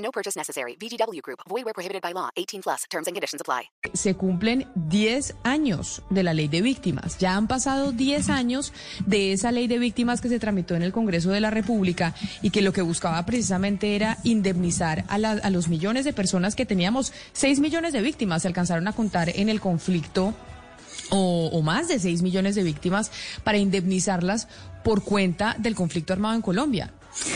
[0.00, 0.76] No purchase necessary.
[0.80, 1.40] VGW Group.
[1.48, 2.30] Void where prohibited by law.
[2.36, 2.84] 18 plus.
[2.90, 3.70] Terms and conditions apply.
[3.92, 7.18] Se cumplen 10 años de la ley de víctimas.
[7.18, 8.72] Ya han pasado 10 años
[9.06, 12.50] de esa ley de víctimas que se tramitó en el Congreso de la República y
[12.50, 16.64] que lo que buscaba precisamente era indemnizar a, la- a los millones de personas que
[16.66, 17.12] teníamos.
[17.34, 20.34] 6 millones de víctimas se alcanzaron a contar en el conflicto
[21.10, 23.10] o, o más de 6 millones de víctimas
[23.44, 24.48] para indemnizarlas
[24.84, 26.94] por cuenta del conflicto armado en Colombia.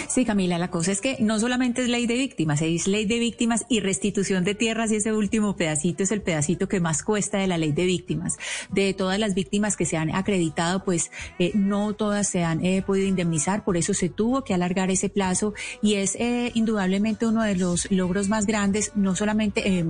[0.09, 3.19] Sí, Camila, la cosa es que no solamente es ley de víctimas, es ley de
[3.19, 7.39] víctimas y restitución de tierras y ese último pedacito es el pedacito que más cuesta
[7.39, 8.37] de la ley de víctimas.
[8.71, 12.83] De todas las víctimas que se han acreditado, pues eh, no todas se han eh,
[12.83, 17.43] podido indemnizar, por eso se tuvo que alargar ese plazo y es eh, indudablemente uno
[17.43, 19.85] de los logros más grandes, no solamente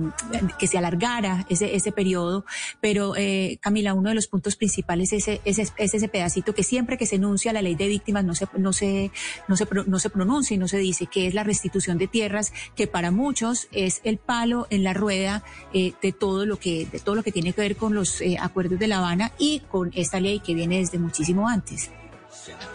[0.59, 2.45] que se alargara ese, ese periodo,
[2.81, 3.13] pero
[3.59, 7.05] Camila, uno de los puntos principales es ese, es, es ese pedacito que siempre que
[7.05, 9.11] se enuncia la ley de víctimas no se, no se,
[9.47, 12.53] no se, no se pronuncia y no se dice que es la restitución de tierras,
[12.75, 16.99] que para muchos es el palo en la rueda eh, de todo lo que, de
[16.99, 19.91] todo lo que tiene que ver con los eh, acuerdos de La Habana y con
[19.95, 21.89] esta ley que viene desde muchísimo antes.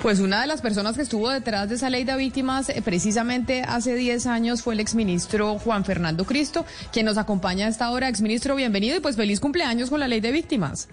[0.02, 3.62] Pues una de las personas que estuvo detrás de esa ley de víctimas eh, precisamente
[3.62, 8.08] hace 10 años fue el exministro Juan Fernando Cristo, quien nos acompaña a esta hora.
[8.08, 10.88] Exministro, bienvenido y pues feliz cumpleaños con la ley de víctimas.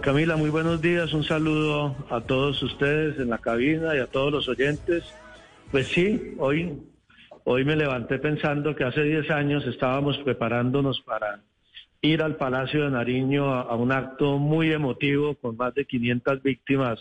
[0.00, 1.12] Camila, muy buenos días.
[1.12, 5.02] Un saludo a todos ustedes en la cabina y a todos los oyentes.
[5.72, 6.78] Pues sí, hoy,
[7.44, 11.40] hoy me levanté pensando que hace 10 años estábamos preparándonos para
[12.00, 16.42] ir al Palacio de Nariño a, a un acto muy emotivo con más de 500
[16.42, 17.00] víctimas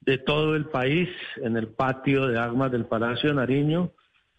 [0.00, 1.08] de todo el país
[1.42, 3.90] en el patio de armas del Palacio de Nariño,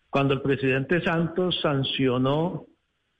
[0.09, 2.67] cuando el presidente Santos sancionó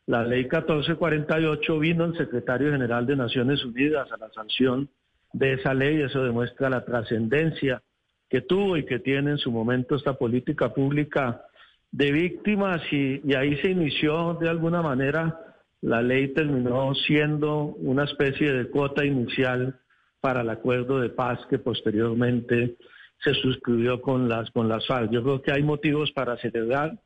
[0.07, 4.89] la ley 1448 vino el secretario general de Naciones Unidas a la sanción
[5.33, 6.01] de esa ley.
[6.01, 7.81] Eso demuestra la trascendencia
[8.29, 11.43] que tuvo y que tiene en su momento esta política pública
[11.91, 15.39] de víctimas y, ahí se inició de alguna manera.
[15.81, 19.79] La ley terminó siendo una especie de cuota inicial
[20.19, 22.77] para el acuerdo de paz que posteriormente
[23.23, 25.11] se suscribió con las con las FARC.
[25.11, 26.97] Yo creo que hay motivos para celebrar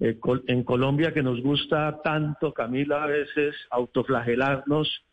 [0.00, 5.04] eh, en Colombia que nos gusta tanto, Camila, a veces autoflagelarnos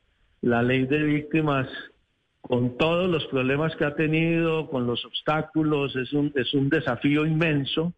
[0.41, 1.68] la ley de víctimas
[2.41, 7.25] con todos los problemas que ha tenido, con los obstáculos, es un, es un desafío
[7.25, 7.94] inmenso.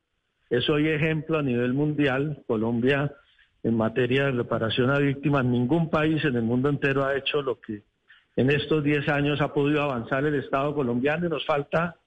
[0.50, 2.42] Es hoy ejemplo a nivel mundial.
[2.48, 3.12] Colombia,
[3.64, 7.60] en materia de reparación a víctimas, ningún país en el mundo entero ha hecho lo
[7.60, 7.84] que
[8.38, 11.98] en estos 10 años ha podido avanzar el Estado colombiano y nos falta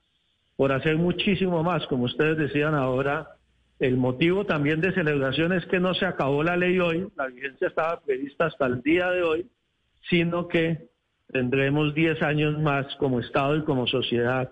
[0.55, 3.27] por hacer muchísimo más, como ustedes decían ahora,
[3.81, 7.67] el motivo también de celebración es que no se acabó la ley hoy, la vigencia
[7.67, 9.47] estaba prevista hasta el día de hoy,
[10.07, 10.89] sino que
[11.31, 14.51] tendremos 10 años más como Estado y como sociedad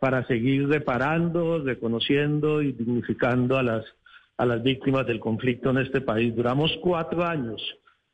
[0.00, 3.84] para seguir reparando, reconociendo y dignificando a las,
[4.36, 6.36] a las víctimas del conflicto en este país.
[6.36, 7.60] Duramos cuatro años,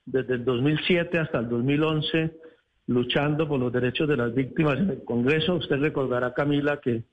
[0.06, 2.38] desde el 2007 hasta el 2011,
[2.86, 5.56] luchando por los derechos de las víctimas en el Congreso.
[5.56, 7.04] Usted recordará, Camila, que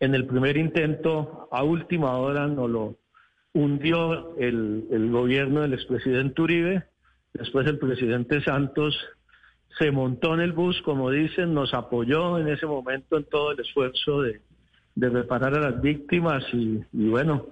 [0.00, 2.98] en el primer intento, a última hora, nos lo
[3.52, 6.84] hundió el, gobierno del expresidente Uribe.
[7.32, 8.96] Después el presidente Santos
[9.78, 13.60] se montó en el bus, como dicen, nos apoyó en ese momento en todo el
[13.60, 14.40] esfuerzo de,
[14.96, 17.46] reparar a las víctimas y, bueno,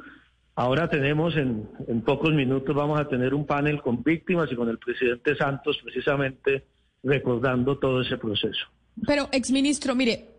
[0.57, 1.69] ahora tenemos en,
[2.05, 6.65] pocos minutos vamos a tener un panel con víctimas y con el presidente Santos precisamente
[7.05, 8.67] recordando todo ese proceso.
[9.07, 10.36] Pero, exministro, mire,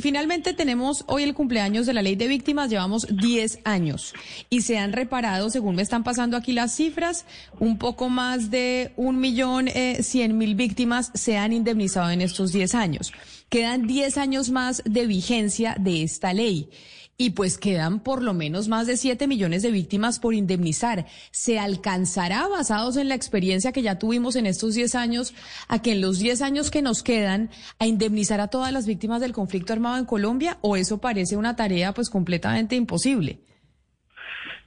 [0.00, 4.14] finalmente tenemos hoy el cumpleaños de la ley de víctimas, llevamos 10 años
[4.50, 7.24] y se han reparado, según me están pasando aquí las cifras,
[7.58, 12.52] un poco más de un millón eh, cien mil víctimas se han indemnizado en estos
[12.52, 13.12] 10 años.
[13.48, 16.70] Quedan 10 años más de vigencia de esta ley.
[17.18, 21.06] Y pues quedan por lo menos más de 7 millones de víctimas por indemnizar.
[21.30, 25.34] ¿Se alcanzará, basados en la experiencia que ya tuvimos en estos 10 años,
[25.68, 29.20] a que en los 10 años que nos quedan, a indemnizar a todas las víctimas
[29.20, 30.58] del conflicto armado en Colombia?
[30.62, 33.40] ¿O eso parece una tarea pues completamente imposible?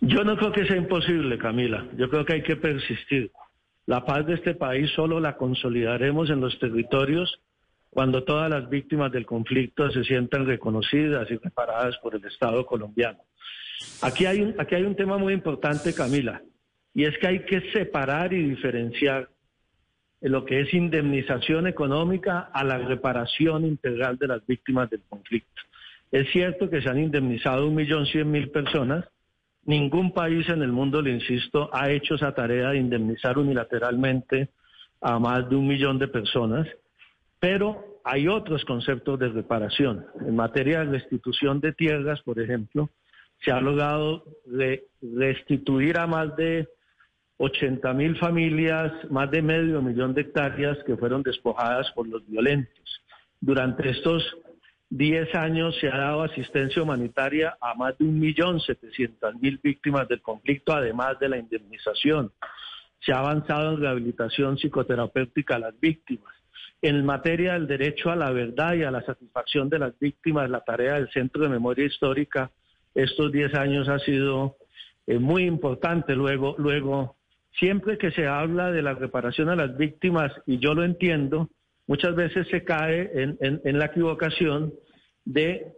[0.01, 1.87] Yo no creo que sea imposible, Camila.
[1.97, 3.31] Yo creo que hay que persistir.
[3.87, 7.39] La paz de este país solo la consolidaremos en los territorios
[7.95, 13.19] cuando todas las víctimas del conflicto se sientan reconocidas y reparadas por el Estado colombiano.
[14.01, 16.41] Aquí hay, un, aquí hay un tema muy importante, Camila,
[16.93, 19.29] y es que hay que separar y diferenciar
[20.19, 25.61] lo que es indemnización económica a la reparación integral de las víctimas del conflicto.
[26.11, 29.05] Es cierto que se han indemnizado un millón cien mil personas.
[29.63, 34.49] Ningún país en el mundo, le insisto, ha hecho esa tarea de indemnizar unilateralmente
[34.99, 36.67] a más de un millón de personas.
[37.45, 40.03] Pero hay otros conceptos de reparación.
[40.21, 42.89] En materia de restitución de tierras, por ejemplo,
[43.43, 44.23] se ha logrado
[44.99, 46.67] restituir a más de
[47.37, 53.05] 80 mil familias, más de medio millón de hectáreas que fueron despojadas por los violentos.
[53.39, 54.23] Durante estos
[54.89, 60.07] 10 años se ha dado asistencia humanitaria a más de un millón setecientas mil víctimas
[60.07, 62.31] del conflicto, además de la indemnización.
[63.01, 66.33] Se ha avanzado en rehabilitación psicoterapéutica a las víctimas.
[66.81, 70.61] En materia del derecho a la verdad y a la satisfacción de las víctimas, la
[70.61, 72.51] tarea del Centro de Memoria Histórica
[72.95, 74.55] estos 10 años ha sido
[75.05, 76.15] eh, muy importante.
[76.15, 77.17] Luego, luego,
[77.59, 81.49] siempre que se habla de la reparación a las víctimas, y yo lo entiendo,
[81.87, 84.73] muchas veces se cae en, la equivocación
[85.25, 85.73] de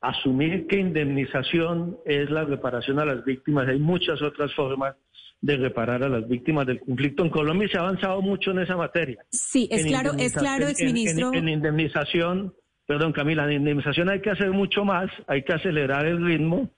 [0.00, 3.68] asumir que indemnización es la reparación a las víctimas.
[3.68, 4.96] Hay muchas otras formas
[5.42, 7.24] de reparar a las víctimas del conflicto.
[7.24, 9.18] En Colombia se ha avanzado mucho en esa materia.
[9.30, 11.34] Sí, es claro, es claro, exministro.
[11.34, 12.54] En, indemnización,
[12.86, 16.70] perdón Camila, en indemnización hay que hacer mucho más, hay que acelerar el ritmo,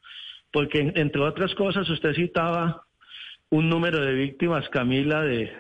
[0.51, 2.87] porque entre otras cosas usted citaba
[3.51, 5.53] un número de víctimas, Camila, de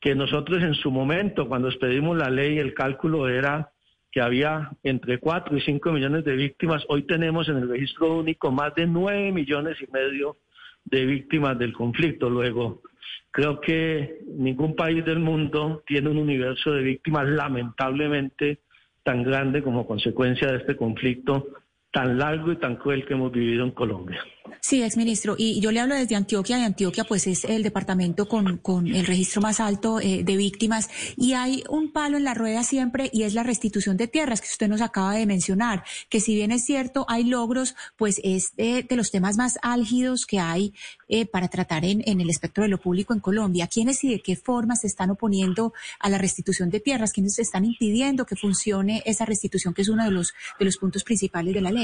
[0.00, 3.70] que nosotros en su momento, cuando expedimos la ley, el cálculo era
[4.10, 6.82] que había entre 4 y 5 millones de víctimas.
[6.88, 10.38] Hoy tenemos en el registro único más de 9 millones y medio
[10.84, 12.28] de víctimas del conflicto.
[12.28, 12.82] Luego,
[13.30, 18.60] creo que ningún país del mundo tiene un universo de víctimas lamentablemente
[19.02, 21.46] tan grande como consecuencia de este conflicto
[21.92, 24.22] tan largo y tan cruel que hemos vivido en Colombia.
[24.60, 25.36] Sí, exministro.
[25.38, 29.06] Y yo le hablo desde Antioquia, y Antioquia pues es el departamento con, con el
[29.06, 30.90] registro más alto eh, de víctimas.
[31.16, 34.48] Y hay un palo en la rueda siempre y es la restitución de tierras que
[34.48, 38.86] usted nos acaba de mencionar, que si bien es cierto, hay logros, pues es de,
[38.90, 40.74] los temas más álgidos que hay
[41.08, 43.66] eh, para tratar en, en, el espectro de lo público en Colombia.
[43.66, 47.12] ¿Quiénes y de qué forma se están oponiendo a la restitución de tierras?
[47.12, 51.04] ¿Quiénes están impidiendo que funcione esa restitución, que es uno de los, de los puntos
[51.04, 51.79] principales de la ley?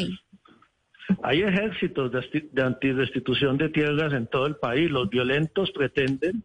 [1.23, 4.91] Hay ejércitos de, de antirestitución de tierras en todo el país.
[4.91, 6.45] Los violentos pretenden,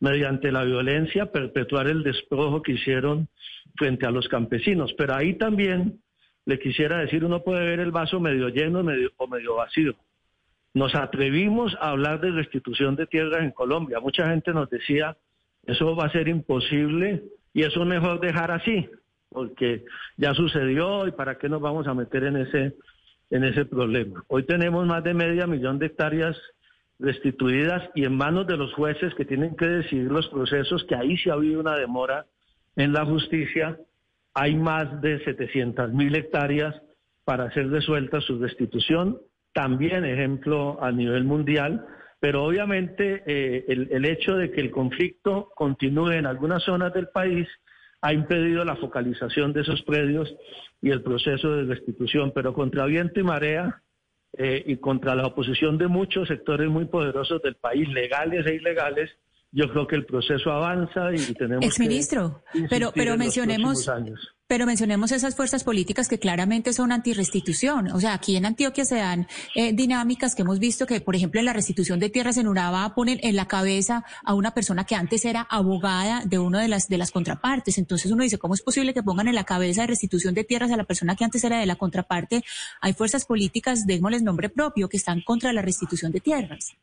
[0.00, 3.28] mediante la violencia, perpetuar el despojo que hicieron
[3.76, 4.94] frente a los campesinos.
[4.96, 6.00] Pero ahí también
[6.46, 8.80] le quisiera decir, uno puede ver el vaso medio lleno
[9.16, 9.94] o medio vacío.
[10.72, 14.00] Nos atrevimos a hablar de restitución de tierras en Colombia.
[14.00, 15.16] Mucha gente nos decía,
[15.64, 17.22] eso va a ser imposible
[17.52, 18.88] y eso es mejor dejar así,
[19.30, 19.84] porque
[20.16, 22.74] ya sucedió y para qué nos vamos a meter en ese
[23.30, 24.24] en ese problema.
[24.28, 26.36] Hoy tenemos más de media millón de hectáreas
[26.98, 31.16] restituidas y en manos de los jueces que tienen que decidir los procesos, que ahí
[31.18, 32.26] sí ha habido una demora
[32.76, 33.78] en la justicia,
[34.34, 36.74] hay más de 700 mil hectáreas
[37.24, 39.18] para ser resuelta su restitución,
[39.52, 41.84] también ejemplo a nivel mundial,
[42.20, 47.08] pero obviamente eh, el, el hecho de que el conflicto continúe en algunas zonas del
[47.08, 47.46] país
[48.00, 50.34] ha impedido la focalización de esos predios
[50.80, 53.82] y el proceso de restitución, pero contra viento y marea
[54.36, 59.10] eh, y contra la oposición de muchos sectores muy poderosos del país, legales e ilegales,
[59.50, 63.90] yo creo que el proceso avanza y tenemos Exministro, pero, pero mencionemos,
[64.46, 67.90] pero mencionemos esas fuerzas políticas que claramente son antirrestitución.
[67.92, 71.40] O sea, aquí en Antioquia se dan eh, dinámicas que hemos visto que, por ejemplo,
[71.40, 74.94] en la restitución de tierras en Urabá ponen en la cabeza a una persona que
[74.94, 77.78] antes era abogada de una de las, de las contrapartes.
[77.78, 80.70] Entonces uno dice, ¿cómo es posible que pongan en la cabeza de restitución de tierras
[80.72, 82.42] a la persona que antes era de la contraparte?
[82.82, 86.76] Hay fuerzas políticas, démosles nombre propio, que están contra la restitución de tierras.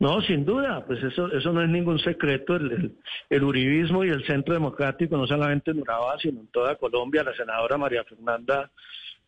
[0.00, 2.56] No, sin duda, pues eso, eso no es ningún secreto.
[2.56, 7.34] El, uribismo y el centro democrático, no solamente en Urabá, sino en toda Colombia, la
[7.34, 8.70] senadora María Fernanda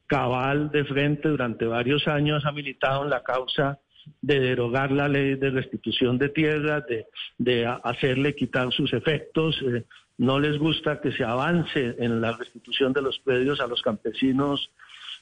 [0.06, 3.80] Cabal de frente durante varios años ha militado en la causa
[4.20, 7.06] de derogar la ley de restitución de tierras, de,
[7.38, 9.60] de hacerle quitar sus efectos.
[9.62, 9.84] Eh,
[10.18, 14.70] no les gusta que se avance en la restitución de los predios a los campesinos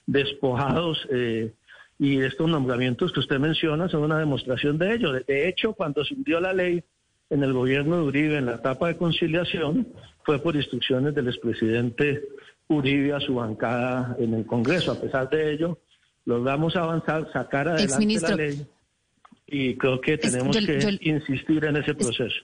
[0.06, 1.06] despojados.
[1.10, 1.52] Eh,
[1.98, 5.12] y estos nombramientos que usted menciona son una demostración de ello.
[5.12, 6.82] De hecho, cuando se hundió la ley
[7.30, 9.88] en el gobierno de Uribe en la etapa de conciliación,
[10.24, 12.22] fue por instrucciones del expresidente
[12.68, 14.92] Uribe a su bancada en el Congreso.
[14.92, 15.78] A pesar de ello,
[16.24, 18.66] logramos avanzar, sacar adelante la ley
[19.46, 22.36] y creo que tenemos que insistir en ese proceso.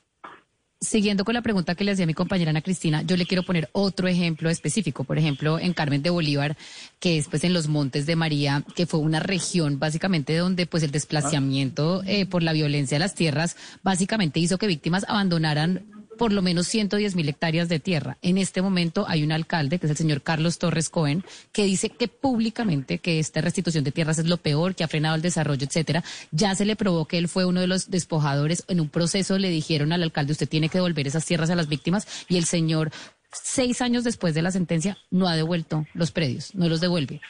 [0.83, 3.69] Siguiendo con la pregunta que le hacía mi compañera Ana Cristina, yo le quiero poner
[3.73, 5.05] otro ejemplo específico.
[5.05, 6.57] Por ejemplo, en Carmen de Bolívar,
[7.01, 10.83] que es pues en los Montes de María, que fue una región básicamente donde pues
[10.83, 16.35] el desplazamiento eh, por la violencia de las tierras básicamente hizo que víctimas abandonaran por
[16.35, 18.19] lo menos 110 mil hectáreas de tierra.
[18.21, 21.89] En este momento hay un alcalde, que es el señor Carlos Torres Cohen, que dice
[21.89, 25.67] que públicamente que esta restitución de tierras es lo peor, que ha frenado el desarrollo,
[25.67, 26.05] etcétera.
[26.31, 28.65] Ya se le probó que él fue uno de los despojadores.
[28.69, 31.71] En un proceso le dijeron al alcalde, usted tiene que devolver esas tierras a las
[31.71, 32.91] víctimas, y el señor,
[33.33, 37.23] seis años después de la sentencia, no ha devuelto los predios, no los devuelve.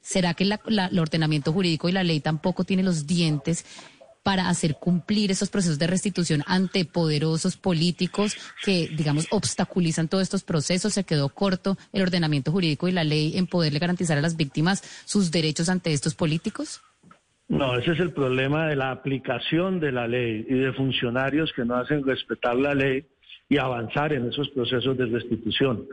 [0.00, 3.64] ¿Será que el ordenamiento jurídico y la ley tampoco tiene los dientes
[4.22, 10.44] para hacer cumplir esos procesos de restitución ante poderosos políticos que, digamos, obstaculizan todos estos
[10.44, 10.94] procesos.
[10.94, 14.82] Se quedó corto el ordenamiento jurídico y la ley en poderle garantizar a las víctimas
[15.04, 16.80] sus derechos ante estos políticos.
[17.48, 21.64] No, ese es el problema de la aplicación de la ley y de funcionarios que
[21.64, 23.06] no hacen respetar la ley
[23.48, 25.86] y avanzar en esos procesos de restitución.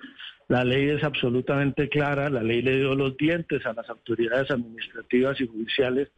[0.50, 5.40] La ley es absolutamente clara, la ley le dio los dientes a las autoridades administrativas
[5.40, 6.10] y judiciales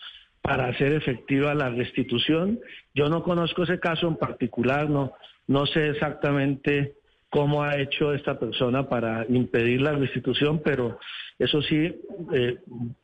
[0.47, 2.61] para hacer efectiva la restitución.
[2.95, 5.11] Yo no conozco ese caso en particular, no,
[5.45, 6.93] no sé exactamente
[7.29, 10.99] cómo ha hecho esta persona para impedir la restitución, pero
[11.37, 11.93] eso sí,
[12.33, 12.59] eh,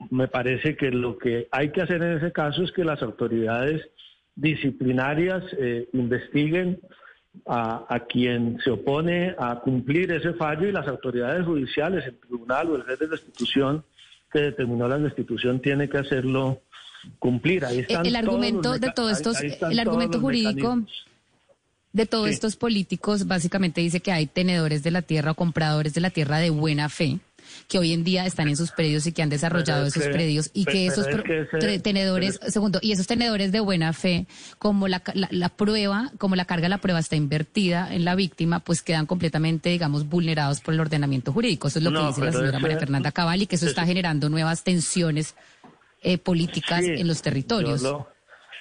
[0.09, 3.81] me parece que lo que hay que hacer en ese caso es que las autoridades
[4.35, 6.79] disciplinarias eh, investiguen
[7.45, 12.69] a, a, quien se opone a cumplir ese fallo y las autoridades judiciales, el tribunal
[12.69, 13.83] o el juez de restitución
[14.31, 16.61] que determinó la restitución tiene que hacerlo
[17.19, 17.65] cumplir.
[17.65, 20.83] Ahí están el argumento de todos estos, el argumento jurídico
[21.93, 26.01] de todos estos políticos básicamente dice que hay tenedores de la tierra o compradores de
[26.01, 27.19] la tierra de buena fe
[27.67, 30.65] que hoy en día están en sus predios y que han desarrollado esos predios y
[30.65, 31.07] que esos
[31.81, 34.25] tenedores, segundo, y esos tenedores de buena fe,
[34.59, 38.59] como la, la, prueba, como la carga de la prueba está invertida en la víctima,
[38.59, 41.67] pues quedan completamente, digamos, vulnerados por el ordenamiento jurídico.
[41.67, 44.29] Eso es lo que dice la señora María Fernanda Cabal y que eso está generando
[44.29, 45.35] nuevas tensiones
[46.03, 47.81] eh, políticas en los territorios.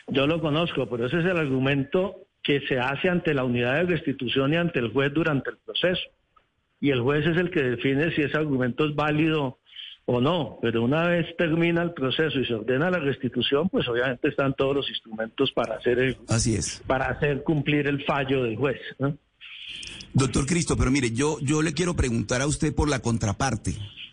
[0.08, 3.84] Yo lo, conozco, pero ese es el argumento que se hace ante la unidad de
[3.84, 6.02] restitución y ante el juez durante el proceso.
[6.80, 9.58] Y el juez es el que define si ese argumento es válido
[10.04, 10.58] o no.
[10.61, 14.75] Pero una vez termina el proceso y se ordena la restitución, pues obviamente están todos
[14.75, 16.82] los instrumentos para hacer Así es.
[16.87, 18.80] para hacer cumplir el fallo del juez.
[20.12, 23.70] Doctor Cristo, pero mire, yo, yo le quiero preguntar a usted por la contraparte.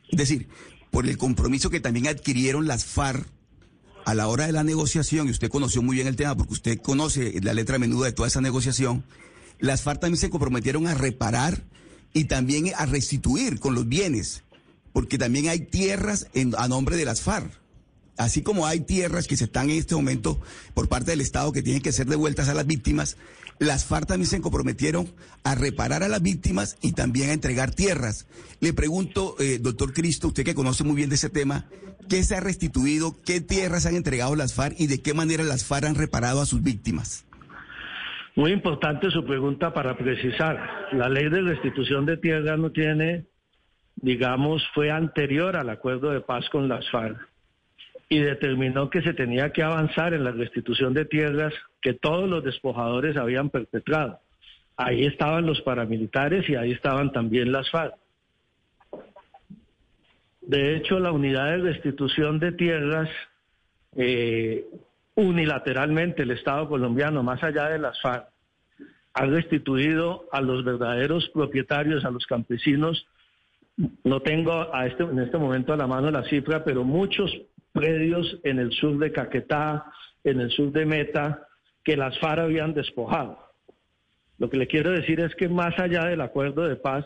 [0.09, 0.47] Es decir,
[0.91, 3.27] por el compromiso que también adquirieron las FARC
[4.05, 6.81] a la hora de la negociación, y usted conoció muy bien el tema porque usted
[6.81, 9.03] conoce la letra menuda de toda esa negociación,
[9.59, 11.63] las FARC también se comprometieron a reparar
[12.13, 14.43] y también a restituir con los bienes,
[14.93, 16.27] porque también hay tierras
[16.57, 17.51] a nombre de las FARC.
[18.19, 20.41] Así como hay tierras que se están en este momento
[20.73, 23.15] por parte del Estado que tienen que ser devueltas a las víctimas,
[23.59, 25.07] las FARC también se comprometieron
[25.45, 28.27] a reparar a las víctimas y también a entregar tierras.
[28.59, 31.67] Le pregunto, eh, doctor Cristo, usted que conoce muy bien de ese tema,
[32.09, 35.63] ¿qué se ha restituido, qué tierras han entregado las FARC y de qué manera las
[35.63, 37.25] FARC han reparado a sus víctimas?
[38.35, 40.89] Muy importante su pregunta para precisar.
[40.91, 43.27] La ley de restitución de tierras no tiene,
[43.95, 47.28] digamos, fue anterior al acuerdo de paz con las FARC
[48.09, 52.43] y determinó que se tenía que avanzar en la restitución de tierras que todos los
[52.43, 54.19] despojadores habían perpetrado.
[54.75, 57.93] Ahí estaban los paramilitares y ahí estaban también las FARC.
[60.41, 63.09] De hecho, la unidad de restitución de tierras,
[63.95, 64.65] eh,
[65.13, 68.25] unilateralmente el Estado colombiano, más allá de las FARC,
[69.13, 73.05] ha restituido a los verdaderos propietarios, a los campesinos,
[74.03, 77.31] no tengo a este, en este momento a la mano la cifra, pero muchos
[77.71, 79.85] predios en el sur de Caquetá,
[80.23, 81.47] en el sur de Meta,
[81.83, 83.39] que las FARC habían despojado.
[84.37, 87.05] Lo que le quiero decir es que más allá del acuerdo de paz,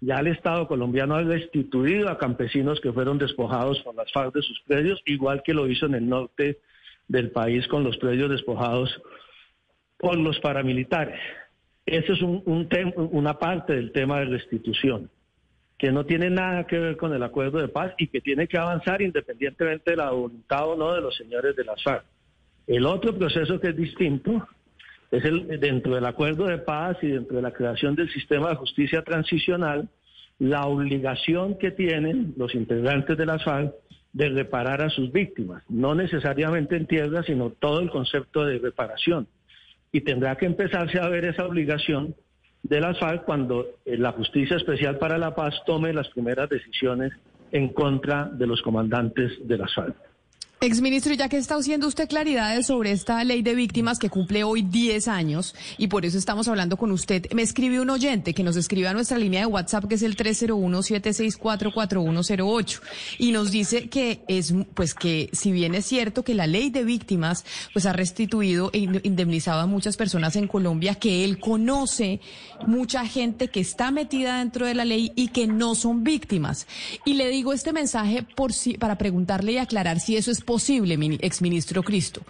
[0.00, 4.42] ya el Estado colombiano ha restituido a campesinos que fueron despojados por las FARC de
[4.42, 6.58] sus predios, igual que lo hizo en el norte
[7.08, 9.00] del país con los predios despojados
[9.96, 11.20] por los paramilitares.
[11.86, 12.68] Eso es un,
[13.12, 15.10] una parte del tema de restitución
[15.78, 18.58] que no tiene nada que ver con el acuerdo de paz y que tiene que
[18.58, 22.04] avanzar independientemente de la voluntad o no de los señores de las FARC.
[22.66, 24.48] El otro proceso que es distinto
[25.10, 28.56] es el dentro del acuerdo de paz y dentro de la creación del sistema de
[28.56, 29.88] justicia transicional,
[30.38, 33.72] la obligación que tienen los integrantes de las FARC
[34.12, 39.28] de reparar a sus víctimas, no necesariamente en tierra, sino todo el concepto de reparación.
[39.92, 42.14] Y tendrá que empezarse a ver esa obligación
[42.68, 47.12] de las FARC cuando eh, la Justicia Especial para la Paz tome las primeras decisiones
[47.52, 49.72] en contra de los comandantes de las.
[50.66, 54.62] Exministro, ya que está haciendo usted claridades sobre esta ley de víctimas que cumple hoy
[54.62, 58.56] 10 años y por eso estamos hablando con usted, me escribe un oyente que nos
[58.56, 62.80] escribe a nuestra línea de WhatsApp que es el 301-764-4108
[63.18, 66.82] y nos dice que es, pues que si bien es cierto que la ley de
[66.82, 72.20] víctimas pues ha restituido e indemnizado a muchas personas en Colombia, que él conoce
[72.66, 76.66] mucha gente que está metida dentro de la ley y que no son víctimas.
[77.04, 80.55] Y le digo este mensaje por si, para preguntarle y aclarar si eso es posible,
[81.20, 82.22] exministro Cristo?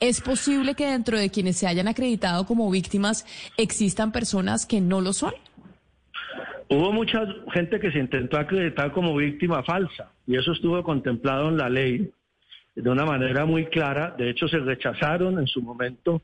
[0.00, 3.24] ¿Es posible que dentro de quienes se hayan acreditado como víctimas
[3.56, 5.32] existan personas que no lo son?
[6.68, 7.20] Hubo mucha
[7.52, 12.10] gente que se intentó acreditar como víctima falsa y eso estuvo contemplado en la ley
[12.74, 14.14] de una manera muy clara.
[14.16, 16.22] De hecho, se rechazaron en su momento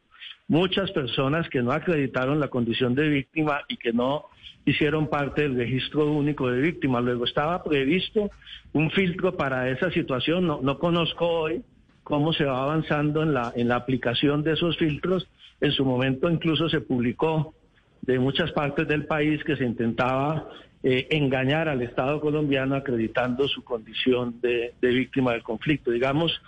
[0.49, 4.27] muchas personas que no acreditaron la condición de víctima y que no
[4.65, 7.05] hicieron parte del registro único de víctimas.
[7.05, 8.31] Luego estaba previsto
[8.73, 10.47] un filtro para esa situación.
[10.47, 11.63] No, no conozco hoy
[12.03, 15.29] cómo se va avanzando en la, en la aplicación de esos filtros.
[15.61, 17.55] En su momento incluso se publicó
[18.03, 20.49] de muchas partes del país que se intentaba
[20.83, 25.91] eh, engañar al Estado colombiano acreditando su condición de, de víctima del conflicto.
[25.91, 26.41] Digamos,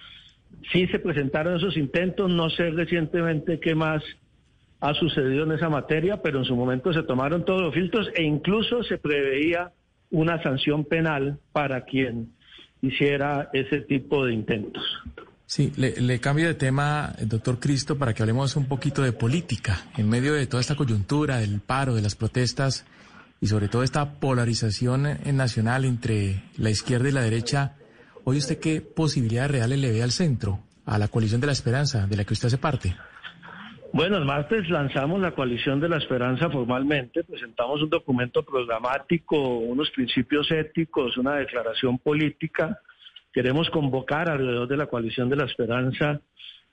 [0.73, 4.02] sí se presentaron esos intentos, no sé recientemente qué más
[4.80, 8.23] ha sucedido en esa materia, pero en su momento se tomaron todos los filtros e
[8.25, 9.73] incluso se preveía
[10.11, 12.32] una sanción penal para quien
[12.80, 14.82] hiciera ese tipo de intentos.
[15.47, 19.82] Sí, le, cambio de tema, doctor Cristo, para que hablemos un poquito de política.
[19.97, 22.87] En medio de toda esta coyuntura, del paro, de las protestas
[23.40, 27.75] y sobre todo esta polarización nacional entre la izquierda y la derecha,
[28.25, 32.07] ¿hoy usted qué posibilidades reales le ve al centro, a la coalición de la esperanza,
[32.07, 32.95] de la que usted hace parte?
[33.93, 39.91] Bueno, el martes lanzamos la coalición de la esperanza formalmente, presentamos un documento programático, unos
[39.91, 42.81] principios éticos, una declaración política.
[43.35, 46.21] Queremos convocar alrededor de la coalición de la esperanza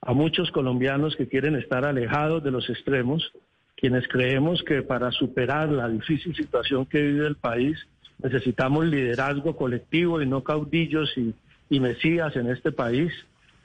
[0.01, 3.33] a muchos colombianos que quieren estar alejados de los extremos,
[3.75, 7.77] quienes creemos que para superar la difícil situación que vive el país
[8.21, 11.33] necesitamos liderazgo colectivo y no caudillos y,
[11.69, 13.11] y mesías en este país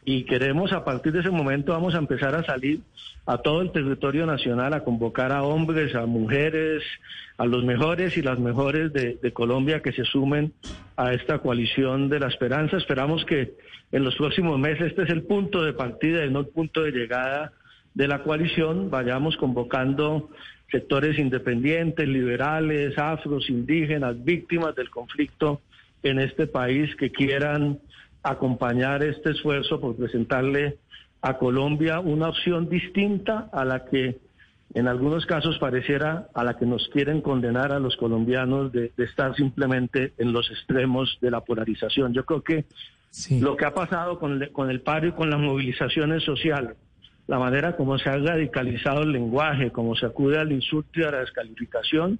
[0.05, 2.81] y queremos a partir de ese momento vamos a empezar a salir
[3.27, 6.83] a todo el territorio nacional a convocar a hombres, a mujeres,
[7.39, 10.53] a los mejores y las mejores de, Colombia que se sumen
[10.97, 12.77] a esta coalición de la esperanza.
[12.77, 13.55] Esperamos que
[13.93, 16.93] en los próximos meses este es el punto de partida y no el punto de
[16.93, 17.53] llegada
[17.95, 20.29] de la coalición, vayamos convocando
[20.75, 25.61] sectores independientes, liberales, afros, indígenas, víctimas del conflicto
[26.03, 27.79] en este país que quieran
[28.25, 30.79] acompañar este esfuerzo por presentarle
[31.23, 34.19] a Colombia una opción distinta a la que
[34.75, 39.37] en algunos casos pareciera a la que nos quieren condenar a los colombianos de, estar
[39.37, 42.13] simplemente en los extremos de la polarización.
[42.15, 42.65] Yo creo que
[43.39, 46.75] lo que ha pasado con, con el paro y con las movilizaciones sociales,
[47.27, 51.11] la manera como se ha radicalizado el lenguaje, como se acude al insulto y a
[51.11, 52.19] la descalificación,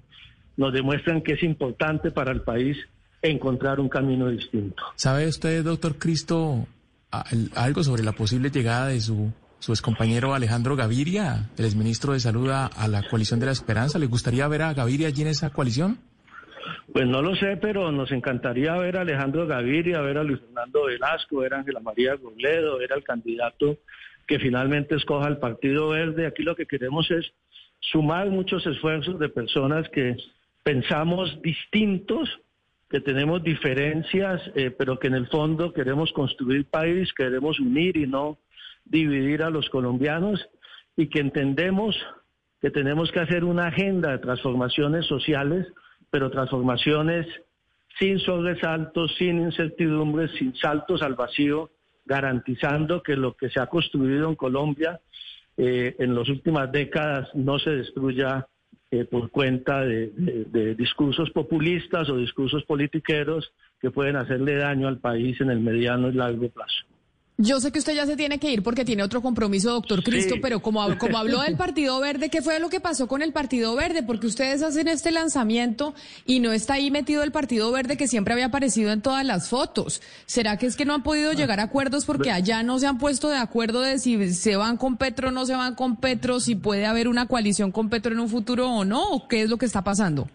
[0.57, 2.77] nos demuestran que es importante para el país
[3.21, 4.83] encontrar un camino distinto.
[4.95, 6.67] ¿Sabe usted, doctor Cristo,
[7.55, 12.49] algo sobre la posible llegada de su, su excompañero Alejandro Gaviria, el exministro de Salud,
[12.49, 13.99] a, la coalición de la esperanza?
[13.99, 15.99] ¿Le gustaría ver a Gaviria allí en esa coalición?
[16.91, 20.85] Pues no lo sé, pero nos encantaría ver a Alejandro Gaviria, ver a Luis Fernando
[20.85, 23.77] Velasco, ver a Ángela María Robledo, ver al candidato
[24.27, 26.25] que finalmente escoja el Partido Verde.
[26.25, 27.31] Aquí lo que queremos es
[27.79, 30.17] sumar muchos esfuerzos de personas que
[30.63, 32.29] pensamos distintos,
[32.89, 38.07] que tenemos diferencias, eh, pero que en el fondo queremos construir país, queremos unir y
[38.07, 38.37] no
[38.85, 40.47] dividir a los colombianos
[40.95, 41.95] y que entendemos
[42.61, 45.67] que tenemos que hacer una agenda de transformaciones sociales,
[46.09, 47.27] pero transformaciones
[47.99, 51.69] sin sobresaltos, sin incertidumbres, sin saltos al vacío,
[52.05, 54.99] garantizando que lo que se ha construido en Colombia
[55.57, 58.47] eh, en las últimas décadas no se destruya
[58.91, 65.39] eh, por cuenta de, discursos populistas o discursos politiqueros que pueden hacerle daño al país
[65.41, 66.85] en el mediano y largo plazo.
[67.37, 70.35] Yo sé que usted ya se tiene que ir porque tiene otro compromiso, doctor Cristo,
[70.41, 73.75] pero como, como habló del Partido Verde, ¿qué fue lo que pasó con el Partido
[73.75, 74.03] Verde?
[74.03, 75.93] Porque ustedes hacen este lanzamiento
[76.25, 79.49] y no está ahí metido el Partido Verde que siempre había aparecido en todas las
[79.49, 80.01] fotos.
[80.25, 81.33] ¿Será que es que no han podido ah.
[81.33, 84.77] llegar a acuerdos porque allá no se han puesto de acuerdo de si se van
[84.77, 88.13] con Petro o no se van con Petro, si puede haber una coalición con Petro
[88.13, 89.11] en un futuro o no?
[89.11, 90.29] ¿O qué es lo que está pasando?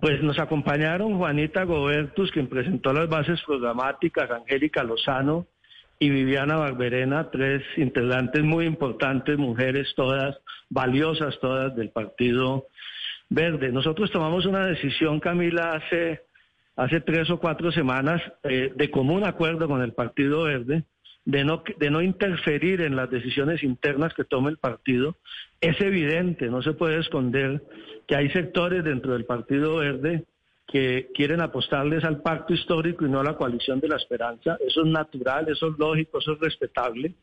[0.00, 5.46] Pues nos acompañaron Juanita Gobertus, quien presentó las bases programáticas, Angélica Lozano,
[5.98, 10.36] y Viviana Barberena, tres integrantes muy importantes, mujeres todas,
[10.68, 12.66] valiosas todas del Partido
[13.30, 13.72] Verde.
[13.72, 16.22] Nosotros tomamos una decisión, Camila, hace,
[16.76, 20.84] hace tres o cuatro semanas, eh, de común acuerdo con el Partido Verde,
[21.24, 25.16] de no, de no interferir en las decisiones internas que tome el partido.
[25.60, 27.62] Es evidente, no se puede esconder
[28.06, 30.24] que hay sectores dentro del Partido Verde
[30.66, 34.56] que quieren apostarles al pacto histórico y no a la coalición de la esperanza.
[34.66, 37.14] Eso es natural, eso es lógico, eso es respetable.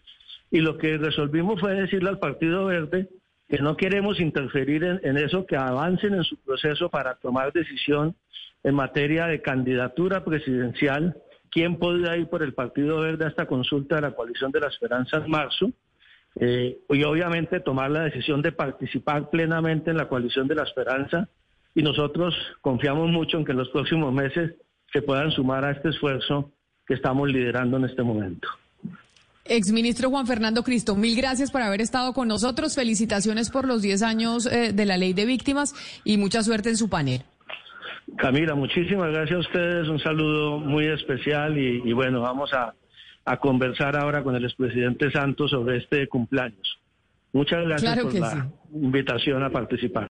[0.51, 3.10] Y lo que resolvimos fue decirle al Partido Verde
[3.47, 8.15] que no queremos interferir en, en eso, que avancen en su proceso para tomar decisión
[8.63, 11.17] en materia de candidatura presidencial
[11.49, 14.67] quién podría ir por el Partido Verde a esta consulta de la coalición de la
[14.67, 15.71] esperanza en marzo.
[16.39, 21.27] Eh, y obviamente tomar la decisión de participar plenamente en la coalición de la esperanza
[21.75, 24.53] y nosotros confiamos mucho en que en los próximos meses
[24.91, 26.51] se puedan sumar a este esfuerzo
[26.86, 28.47] que estamos liderando en este momento.
[29.45, 32.75] Exministro Juan Fernando Cristo, mil gracias por haber estado con nosotros.
[32.75, 36.77] Felicitaciones por los 10 años eh, de la ley de víctimas y mucha suerte en
[36.77, 37.23] su panel.
[38.17, 42.73] Camila, muchísimas gracias a ustedes, un saludo muy especial y, y bueno, vamos a,
[43.25, 46.79] a, conversar ahora con el expresidente Santos sobre este cumpleaños.
[47.31, 48.39] Muchas gracias claro por la sí.
[48.73, 50.11] invitación a participar.